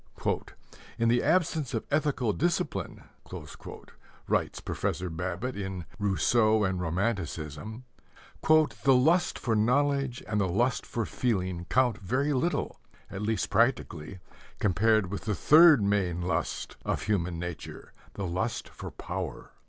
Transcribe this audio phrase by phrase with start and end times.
[0.97, 3.03] "In the absence of ethical discipline,"
[4.27, 7.83] writes Professor Babbitt in Rousseau and Romanticism,
[8.41, 12.79] "the lust for knowledge and the lust for feeling count very little,
[13.11, 14.17] at least practically,
[14.57, 19.51] compared with the third main lust of human nature the lust for power.